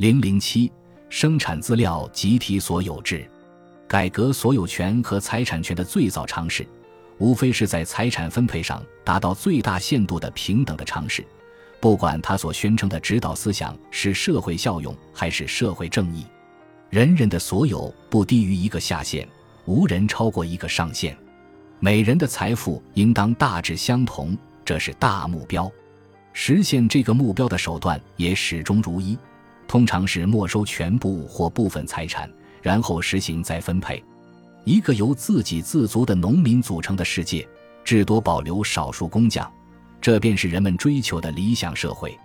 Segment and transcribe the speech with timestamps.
[0.00, 0.72] 零零七，
[1.10, 3.22] 生产资料集体所有制，
[3.86, 6.66] 改革所有权和财产权的最早尝试，
[7.18, 11.22] 无非是在财产分配上达到最大限度的平等的尝试。
[11.80, 16.24] 不管他所宣称的指导思想是社会效用还是社会正义，
[16.88, 19.28] 人人的所有不低于一个下限，
[19.66, 21.14] 无人超过一个上限。
[21.78, 25.70] 每人的财富应当大致相同，这是大目标。
[26.32, 29.18] 实现这个目标的手段也始终如一，
[29.70, 32.28] 通常是没收全部或部分财产，
[32.60, 34.02] 然后实行再分配。
[34.64, 37.48] 一个由自给自足的农民组成的世界，
[37.84, 39.48] 至多保留少数工匠。
[40.00, 42.18] 这便是人们追求的理想社会，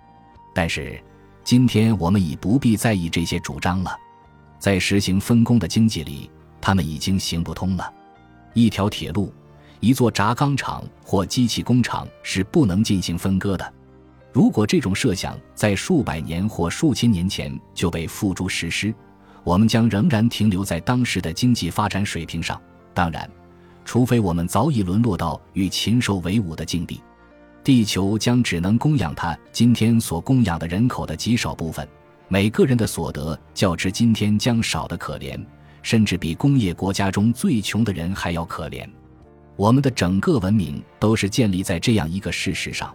[0.52, 1.00] 但是
[1.44, 3.96] 今天我们已不必在意这些主张了。
[4.58, 6.28] 在实行分工的经济里，
[6.60, 7.94] 他们已经行不通了。
[8.54, 9.32] 一条铁路、
[9.78, 13.72] 一座轧钢厂或机器工厂是不能进行分割的。
[14.36, 18.94] 如果这种设想在数百年或数千年前就被付诸实施，
[19.42, 22.60] 我们将仍然停留在当时的经济发展水平上。
[22.92, 23.26] 当然，
[23.82, 27.00] 除非我们早已沦落到与禽兽为伍的境地。
[27.64, 31.88] 地球将只能供养它今天所供养的人口的极少部分，
[32.28, 35.42] 每个人的所得较之今天将少得可怜，
[35.80, 38.86] 甚至比工业国家中最穷的人还要可怜。
[39.56, 42.94] 我们的整个文明都是建立在这样一个事实上，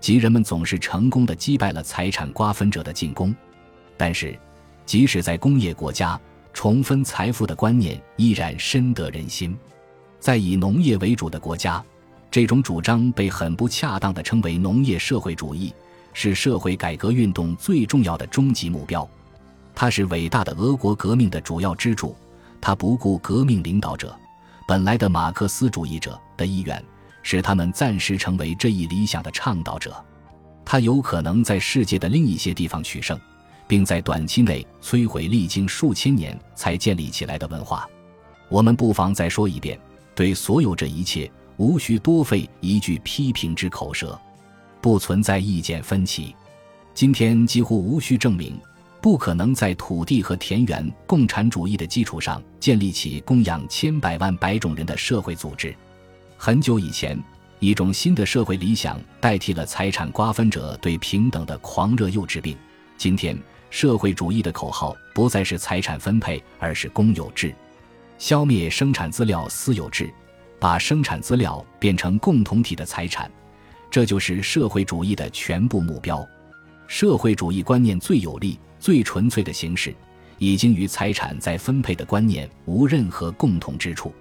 [0.00, 3.34] 即人们总是成功的击败了财产瓜分者的进攻。
[3.96, 4.38] 但是，
[4.86, 6.18] 即使在工业国家，
[6.52, 9.56] 重分财富的观念依然深得人心，
[10.18, 11.82] 在以农业为主的国家。
[12.30, 15.72] 这种主张被很不恰当的称为农业社会主义，
[16.12, 19.08] 是社会改革运动最重要的终极目标。
[19.74, 22.14] 它是伟大的俄国革命的主要支柱。
[22.60, 24.14] 它不顾革命领导者
[24.66, 26.84] 本来的马克思主义者的意愿，
[27.30, 29.94] 使他们暂时成为这一理想的倡导者。
[30.64, 33.20] 他有可能在世界的另一些地方取胜，
[33.66, 37.86] 并在短期内摧毁历经数千年才建立起来的文化。
[38.48, 39.78] 我们不妨再说一遍：
[40.14, 41.30] 对所有这一切。
[41.58, 44.18] 无需多费一句批评之口舌，
[44.80, 46.34] 不存在意见分歧。
[46.94, 48.58] 今天几乎无需证明，
[49.02, 55.76] 不可能在土地和田园共产主义的基础上建立起供养千百万百种人的社会组织。
[56.40, 57.20] 很久以前，
[57.58, 62.56] 一种新的社会理想代替了财产瓜分者对平等的狂热幼稚病。
[62.96, 63.36] 今天，
[63.70, 67.52] 社会主义的口号不再是财产分配，而是公有制，
[68.18, 70.08] 消灭生产资料私有制。
[70.60, 73.28] 把生产资料变成共同体的财产，
[73.90, 76.24] 这就是社会主义的全部目标。
[76.86, 79.92] 社会主义观念最有力、最纯粹的形式，
[80.38, 84.14] 已经与财产再分配的观念无任何共同之处。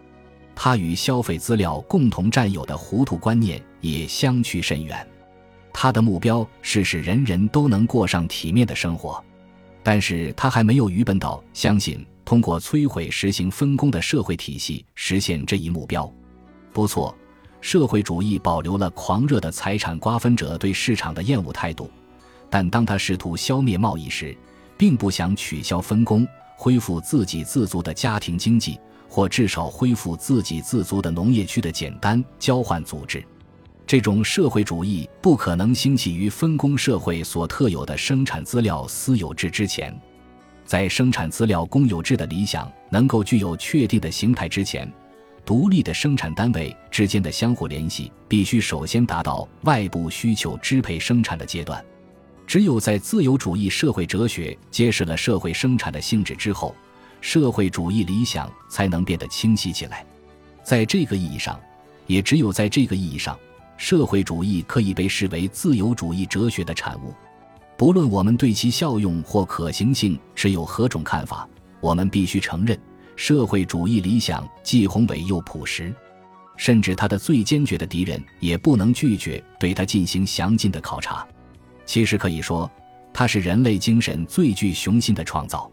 [0.59, 5.07] 他与消费资料共同占有的糊涂观念也相去甚远。
[5.71, 9.23] 他的目标是使人人都能过上体面的生活，
[9.83, 16.11] 但是他还没有愚笨到相信通过摧毁实行分工的社会体系实现这一目标。
[16.73, 17.15] 不错，
[17.61, 21.87] 社会主义保留了狂热的财产瓜分者对市场的厌恶态度，
[22.49, 24.35] 但当他试图消灭贸易时，
[24.75, 33.23] 并不想取消分工，恢复自给自足的家庭经济，或至少恢复自给自足的农业区的简单交换组织。
[33.85, 39.97] 这种社会主义不可能兴起于分工社会所特有的生产资料私有制之前，
[40.65, 44.91] 在生产资料公有制的理想能够具有确定的形态之前。
[45.45, 51.81] 独立的生产单位之间的相互联系必须首先达到外部需求支配生产的阶段。
[52.45, 56.75] 只有在自由主义社会哲学揭示了社会生产的性质之后，
[57.21, 60.05] 社会主义理想才能变得清晰起来。
[60.63, 61.59] 在这个意义上，
[62.05, 63.37] 也只有在这个意义上，
[63.77, 67.13] 社会主义可以被视为自由主义哲学的产物。
[67.77, 71.47] 不论我们对其效用或可行性持有何种看法，
[71.79, 72.77] 我们必须承认。
[73.15, 75.93] 社会主义理想既宏伟又朴实，
[76.55, 81.27] 甚至他的最坚决的敌人也不能拒绝对他进行详尽的考察。
[81.85, 82.69] 其实可以说，
[83.13, 85.71] 它是人类精神最具雄心的创造，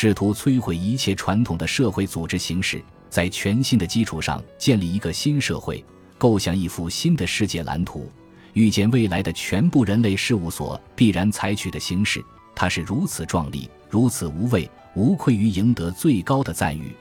[0.00, 2.80] 试图摧毁一切传统的社会组织形式，
[3.10, 5.84] 在全新的基础上建立一个新社会，
[6.16, 8.08] 构想一幅新的世界蓝图，
[8.52, 12.24] 预见未来的全部人类事务所必然采取的形式。
[12.54, 14.70] 它是如此壮丽，如此无畏。
[14.94, 16.94] 无愧于赢得最高的赞誉。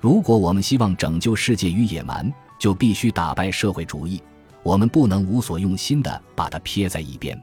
[0.00, 4.18] 如果我们希望拯救世界于野蛮，就必须打败社会主义。
[4.62, 7.38] 我们不能无所用心地把它撇在一边。